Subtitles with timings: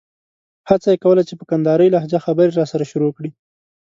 [0.69, 3.29] هڅه یې کوله چې په کندارۍ لهجه خبرې راسره شروع کړي.